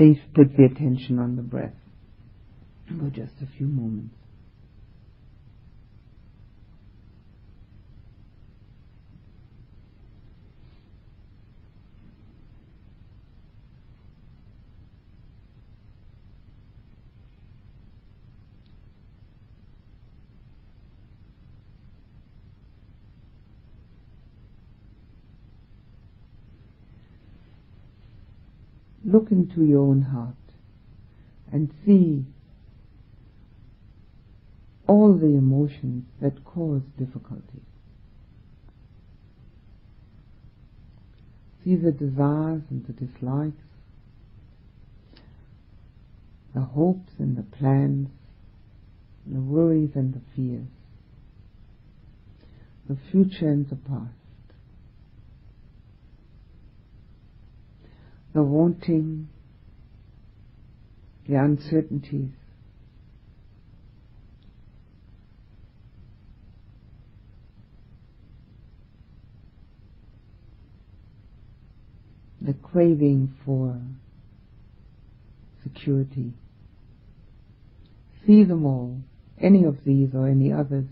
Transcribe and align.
Please 0.00 0.16
put 0.34 0.56
the 0.56 0.64
attention 0.64 1.18
on 1.18 1.36
the 1.36 1.42
breath 1.42 1.74
for 2.88 3.10
just 3.10 3.34
a 3.42 3.58
few 3.58 3.66
moments. 3.66 4.14
Look 29.10 29.30
into 29.30 29.64
your 29.64 29.80
own 29.80 30.02
heart 30.02 30.34
and 31.52 31.72
see 31.84 32.24
all 34.86 35.14
the 35.14 35.26
emotions 35.26 36.04
that 36.20 36.44
cause 36.44 36.82
difficulty. 36.98 37.62
See 41.64 41.76
the 41.76 41.92
desires 41.92 42.62
and 42.70 42.86
the 42.86 42.92
dislikes, 42.92 43.56
the 46.54 46.62
hopes 46.62 47.12
and 47.18 47.36
the 47.36 47.42
plans, 47.42 48.08
the 49.26 49.40
worries 49.40 49.90
and 49.94 50.14
the 50.14 50.20
fears, 50.34 50.66
the 52.88 52.96
future 53.10 53.48
and 53.48 53.68
the 53.68 53.76
past. 53.76 54.19
The 58.34 58.42
wanting, 58.42 59.28
the 61.28 61.34
uncertainties. 61.34 62.30
The 72.40 72.54
craving 72.54 73.34
for 73.44 73.80
security. 75.62 76.32
See 78.26 78.44
them 78.44 78.64
all, 78.64 78.98
any 79.38 79.64
of 79.64 79.84
these 79.84 80.10
or 80.14 80.26
any 80.26 80.52
others, 80.52 80.86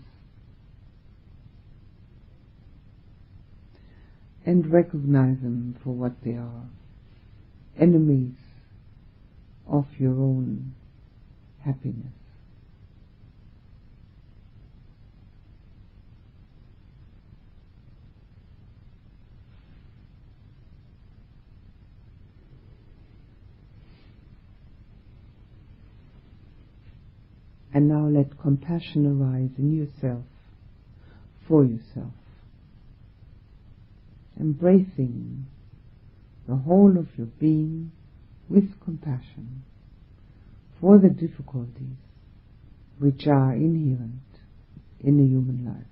and 4.45 4.71
recognize 4.71 5.37
them 5.41 5.75
for 5.83 5.91
what 5.91 6.13
they 6.23 6.33
are 6.33 6.69
enemies 7.79 8.35
of 9.67 9.85
your 9.97 10.13
own 10.13 10.73
happiness. 11.63 12.13
And 27.73 27.87
now 27.87 28.07
let 28.07 28.39
compassion 28.39 29.05
arise 29.05 29.51
in 29.57 29.77
yourself, 29.77 30.23
for 31.47 31.63
yourself, 31.63 32.13
embracing 34.39 35.45
the 36.49 36.55
whole 36.55 36.97
of 36.97 37.07
your 37.15 37.27
being 37.27 37.91
with 38.49 38.81
compassion 38.83 39.63
for 40.81 40.97
the 40.97 41.09
difficulties 41.09 41.99
which 42.97 43.27
are 43.27 43.53
inherent 43.53 44.23
in 44.99 45.19
a 45.19 45.23
human 45.23 45.63
life. 45.63 45.85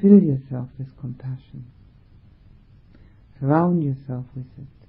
Fill 0.00 0.22
yourself 0.22 0.70
with 0.78 0.98
compassion. 0.98 1.66
Surround 3.38 3.84
yourself 3.84 4.24
with 4.34 4.46
it. 4.56 4.88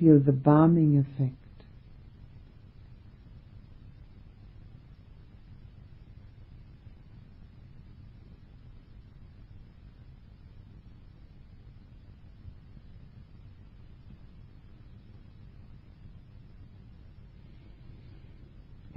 Feel 0.00 0.18
the 0.18 0.32
balming 0.32 0.98
effect 0.98 1.37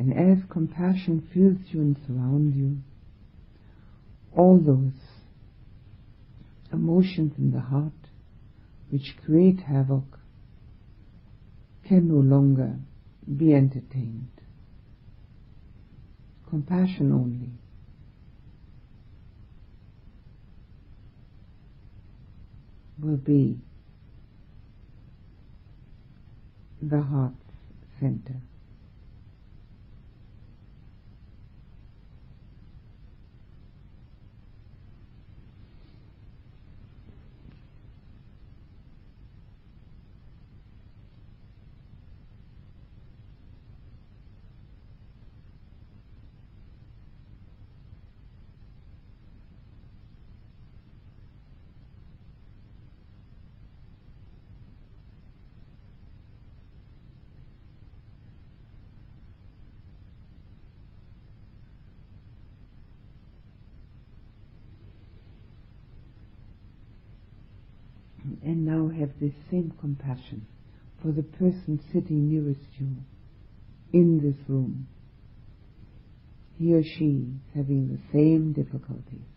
And 0.01 0.17
as 0.17 0.39
compassion 0.49 1.29
fills 1.31 1.59
you 1.71 1.81
and 1.81 1.95
surrounds 2.07 2.57
you, 2.57 2.77
all 4.35 4.57
those 4.57 4.99
emotions 6.73 7.33
in 7.37 7.51
the 7.51 7.59
heart 7.59 7.93
which 8.89 9.15
create 9.23 9.59
havoc 9.59 10.17
can 11.87 12.07
no 12.07 12.15
longer 12.15 12.77
be 13.37 13.53
entertained. 13.53 14.31
Compassion 16.49 17.11
only. 17.11 17.51
will 22.99 23.17
be 23.17 23.59
the 26.81 27.01
heart's 27.01 27.35
center. 27.99 28.41
And 68.43 68.65
now 68.65 68.89
have 68.89 69.11
this 69.19 69.33
same 69.49 69.73
compassion 69.79 70.45
for 71.01 71.11
the 71.11 71.23
person 71.23 71.79
sitting 71.91 72.29
nearest 72.29 72.67
you 72.79 72.95
in 73.93 74.19
this 74.21 74.37
room. 74.47 74.87
He 76.57 76.73
or 76.73 76.83
she 76.83 77.27
having 77.55 77.87
the 77.89 77.99
same 78.13 78.53
difficulties, 78.53 79.27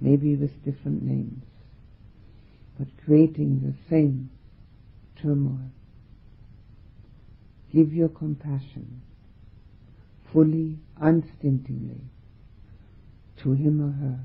maybe 0.00 0.34
with 0.36 0.64
different 0.64 1.02
names, 1.02 1.44
but 2.78 2.88
creating 3.04 3.60
the 3.60 3.74
same 3.88 4.30
turmoil. 5.22 5.70
Give 7.72 7.92
your 7.92 8.08
compassion 8.08 9.02
fully, 10.32 10.78
unstintingly 11.00 12.00
to 13.42 13.52
him 13.52 13.80
or 13.80 13.92
her 13.92 14.20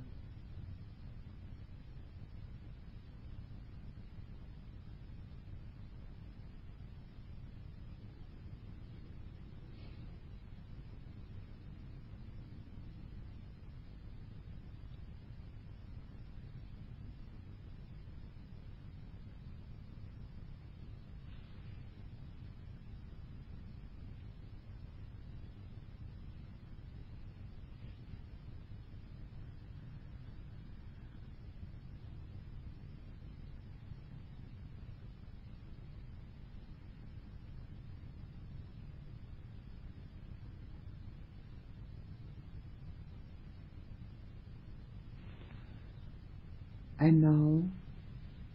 And 47.01 47.19
now 47.19 47.63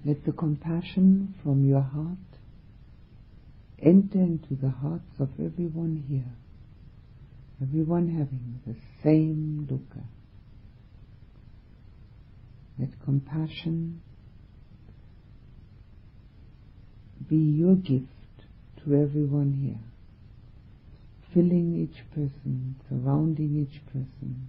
Let 0.06 0.24
the 0.24 0.30
compassion 0.30 1.34
from 1.42 1.68
your 1.68 1.80
heart 1.80 2.16
enter 3.80 4.20
into 4.20 4.54
the 4.54 4.70
hearts 4.70 5.18
of 5.18 5.30
everyone 5.44 6.04
here, 6.08 6.32
everyone 7.60 8.08
having 8.08 8.60
the 8.64 8.76
same 9.02 9.66
dukkha. 9.68 10.04
Let 12.78 12.90
compassion 13.04 14.00
be 17.28 17.36
your 17.36 17.74
gift 17.74 18.06
to 18.84 18.94
everyone 18.94 19.54
here, 19.54 19.82
filling 21.34 21.74
each 21.74 22.08
person, 22.14 22.76
surrounding 22.88 23.66
each 23.66 23.84
person, 23.86 24.48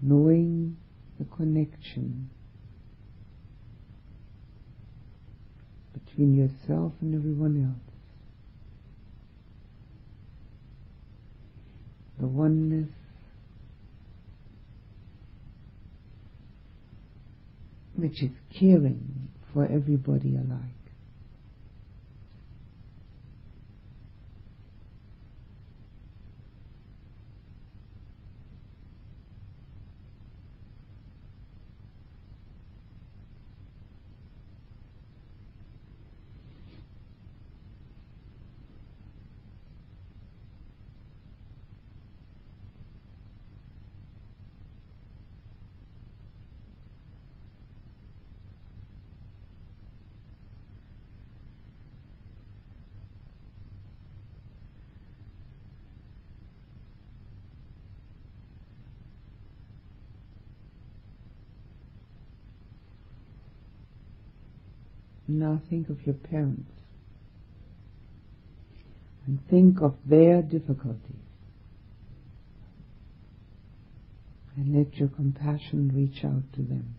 knowing 0.00 0.76
the 1.18 1.24
connection 1.24 2.30
between 5.92 6.34
yourself 6.34 6.92
and 7.00 7.14
everyone 7.14 7.64
else. 7.64 7.94
The 12.20 12.26
oneness 12.26 12.90
which 17.96 18.22
is 18.22 18.30
caring 18.58 19.28
for 19.52 19.64
everybody 19.64 20.36
alike. 20.36 20.83
Now 65.26 65.60
think 65.70 65.88
of 65.88 66.04
your 66.06 66.14
parents 66.14 66.70
and 69.26 69.38
think 69.48 69.80
of 69.80 69.94
their 70.04 70.42
difficulties. 70.42 71.00
And 74.56 74.76
let 74.76 74.98
your 74.98 75.08
compassion 75.08 75.90
reach 75.94 76.24
out 76.24 76.52
to 76.52 76.62
them, 76.62 76.94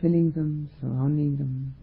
filling 0.00 0.30
them, 0.30 0.70
surrounding 0.80 1.36
them. 1.36 1.74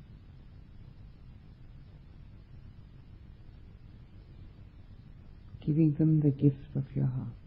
Giving 5.63 5.93
them 5.93 6.21
the 6.21 6.31
gift 6.31 6.75
of 6.75 6.85
your 6.95 7.05
heart. 7.05 7.46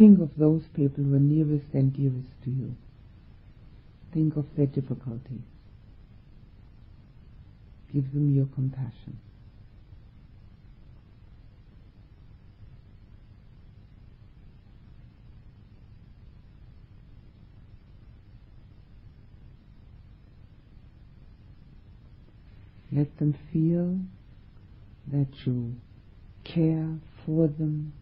Think 0.00 0.18
of 0.18 0.30
those 0.38 0.62
people 0.74 1.04
who 1.04 1.14
are 1.14 1.18
nearest 1.18 1.66
and 1.74 1.92
dearest 1.92 2.30
to 2.44 2.50
you. 2.50 2.74
Think 4.14 4.34
of 4.36 4.46
their 4.56 4.64
difficulties. 4.64 5.42
Give 7.92 8.10
them 8.14 8.34
your 8.34 8.46
compassion. 8.46 9.20
Let 22.90 23.18
them 23.18 23.36
feel 23.52 23.98
that 25.12 25.46
you 25.46 25.76
care 26.42 26.88
for 27.26 27.48
them 27.48 27.92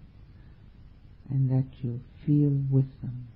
and 1.31 1.51
that 1.51 1.67
you 1.83 2.01
feel 2.27 2.51
with 2.71 3.01
them. 3.03 3.29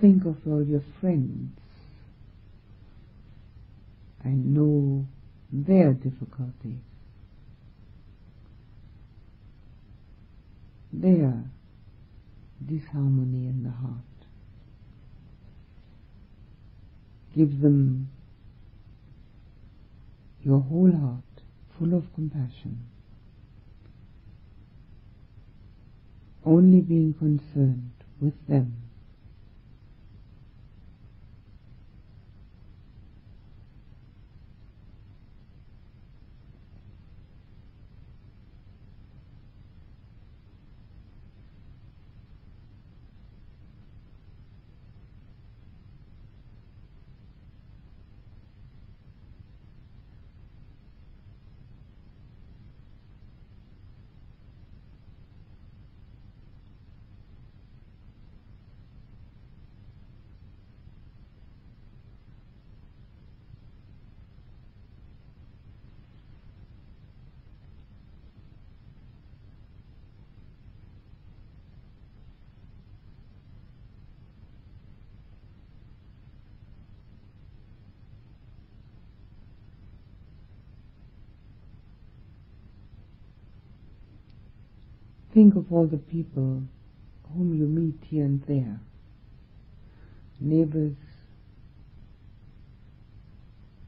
Think 0.00 0.24
of 0.24 0.36
all 0.46 0.64
your 0.64 0.82
friends 1.00 1.50
and 4.24 4.54
know 4.54 5.06
their 5.52 5.92
difficulties, 5.92 6.80
their 10.90 11.44
disharmony 12.66 13.46
in 13.46 13.62
the 13.62 13.70
heart. 13.70 13.94
Give 17.36 17.60
them 17.60 18.08
your 20.42 20.60
whole 20.60 20.92
heart 20.92 21.42
full 21.78 21.94
of 21.94 22.12
compassion, 22.14 22.86
only 26.44 26.80
being 26.80 27.12
concerned 27.12 27.92
with 28.20 28.34
them. 28.48 28.79
Think 85.32 85.54
of 85.54 85.72
all 85.72 85.86
the 85.86 85.96
people 85.96 86.62
whom 87.34 87.54
you 87.54 87.66
meet 87.66 87.94
here 88.08 88.24
and 88.24 88.42
there, 88.48 88.80
neighbors, 90.40 90.96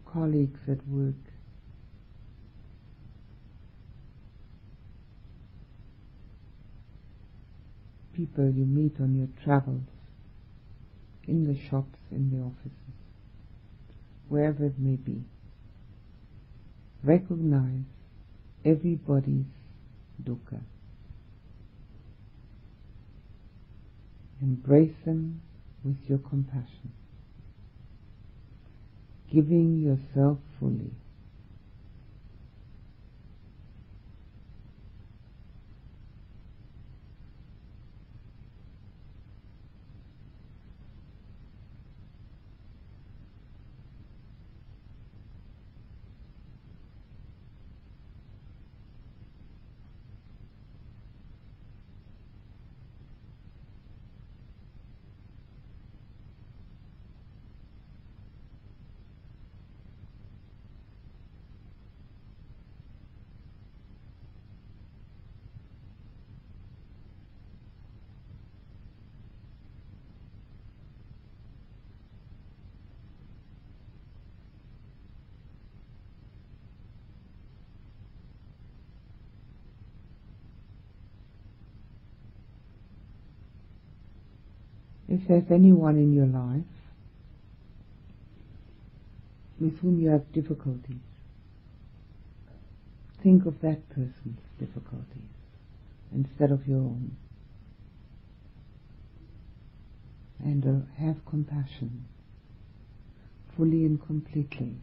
colleagues 0.06 0.60
at 0.68 0.86
work, 0.86 1.16
people 8.14 8.48
you 8.48 8.64
meet 8.64 9.00
on 9.00 9.16
your 9.16 9.28
travels, 9.42 9.82
in 11.26 11.46
the 11.46 11.58
shops, 11.68 11.98
in 12.12 12.30
the 12.30 12.44
offices, 12.44 12.72
wherever 14.28 14.64
it 14.64 14.78
may 14.78 14.96
be. 14.96 15.24
Recognize 17.02 17.82
everybody's 18.64 19.46
dukkha. 20.22 20.60
Embrace 24.42 24.96
them 25.04 25.40
with 25.84 25.96
your 26.08 26.18
compassion, 26.18 26.92
giving 29.32 29.78
yourself 29.78 30.38
fully. 30.58 30.90
If 85.08 85.28
there's 85.28 85.50
anyone 85.50 85.96
in 85.96 86.12
your 86.14 86.26
life 86.26 86.64
with 89.60 89.78
whom 89.80 90.00
you 90.00 90.10
have 90.10 90.32
difficulties, 90.32 91.00
think 93.22 93.46
of 93.46 93.60
that 93.60 93.88
person's 93.90 94.40
difficulties 94.58 95.30
instead 96.14 96.50
of 96.50 96.66
your 96.66 96.78
own. 96.78 97.16
And 100.44 100.64
uh, 100.66 101.00
have 101.00 101.24
compassion 101.24 102.04
fully 103.56 103.84
and 103.84 104.04
completely, 104.04 104.74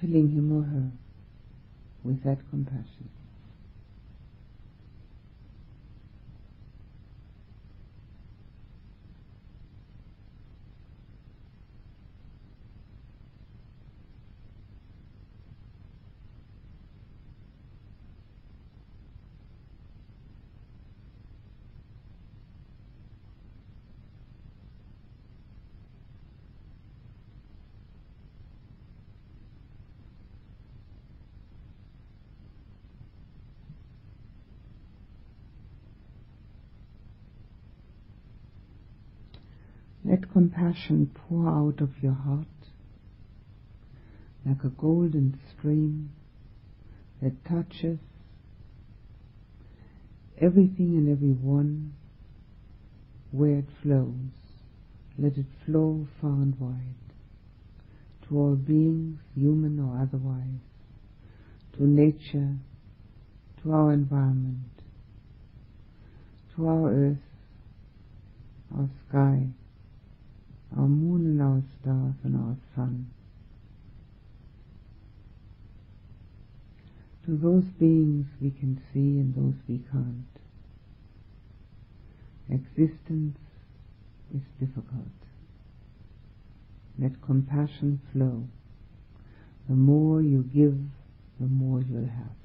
filling 0.00 0.30
him 0.30 0.52
or 0.52 0.62
her 0.62 0.90
with 2.04 2.22
that 2.24 2.38
compassion. 2.50 3.10
Let 40.12 40.30
compassion 40.30 41.10
pour 41.14 41.48
out 41.48 41.80
of 41.80 42.02
your 42.02 42.12
heart 42.12 42.46
like 44.44 44.62
a 44.62 44.68
golden 44.68 45.40
stream 45.50 46.10
that 47.22 47.42
touches 47.46 47.98
everything 50.38 50.98
and 50.98 51.08
everyone 51.08 51.94
where 53.30 53.60
it 53.60 53.68
flows. 53.82 54.34
Let 55.18 55.38
it 55.38 55.46
flow 55.64 56.06
far 56.20 56.42
and 56.42 56.60
wide 56.60 56.76
to 58.28 58.36
all 58.36 58.54
beings, 58.54 59.18
human 59.34 59.80
or 59.80 59.98
otherwise, 59.98 60.60
to 61.78 61.84
nature, 61.84 62.56
to 63.62 63.72
our 63.72 63.94
environment, 63.94 64.72
to 66.54 66.68
our 66.68 66.92
earth, 66.92 67.16
our 68.76 68.90
sky, 69.08 69.46
our 70.76 70.88
moon 70.88 71.26
and 71.26 71.42
our 71.42 71.62
stars 71.80 72.14
and 72.24 72.36
our 72.36 72.56
sun. 72.74 73.10
To 77.26 77.36
those 77.36 77.64
beings 77.78 78.26
we 78.40 78.50
can 78.50 78.80
see 78.92 79.20
and 79.20 79.34
those 79.34 79.54
we 79.68 79.78
can't. 79.90 80.26
Existence 82.50 83.38
is 84.34 84.42
difficult. 84.58 85.06
Let 86.98 87.22
compassion 87.22 88.00
flow. 88.12 88.44
The 89.68 89.74
more 89.74 90.20
you 90.20 90.42
give, 90.42 90.78
the 91.38 91.46
more 91.46 91.82
you'll 91.82 92.08
have. 92.08 92.41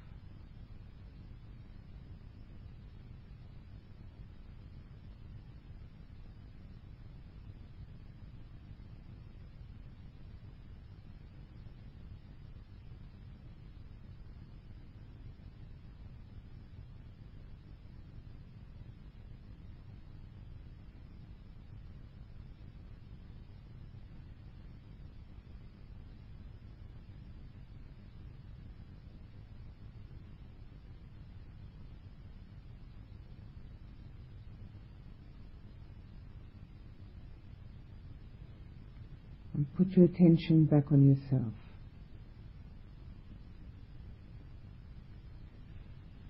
And 39.57 39.65
put 39.75 39.89
your 39.97 40.05
attention 40.05 40.65
back 40.65 40.91
on 40.91 41.03
yourself. 41.09 41.51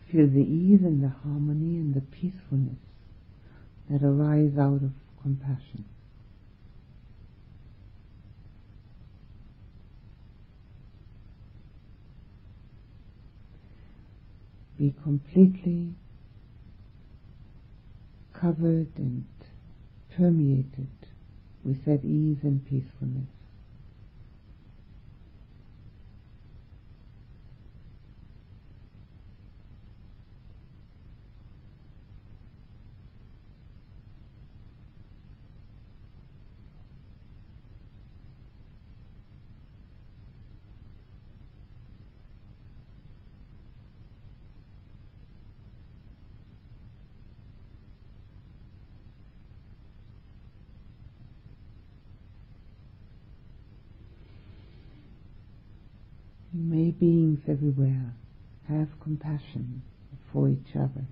Feel 0.09 0.27
the 0.27 0.39
ease 0.39 0.79
and 0.81 1.03
the 1.03 1.09
harmony 1.09 1.75
and 1.75 1.93
the 1.93 1.99
peacefulness 1.99 2.79
that 3.89 4.01
arise 4.01 4.57
out 4.57 4.81
of 4.81 4.91
compassion. 5.21 5.83
Be 14.79 14.95
completely 15.03 15.95
covered 18.39 18.87
and 18.95 19.25
permeated 20.15 20.87
with 21.67 21.85
that 21.85 22.05
ease 22.05 22.37
and 22.43 22.65
peacefulness. 22.65 23.36
May 56.59 56.89
beings 56.91 57.39
everywhere 57.47 58.15
have 58.67 58.87
compassion 58.99 59.83
for 60.33 60.49
each 60.49 60.75
other. 60.75 61.05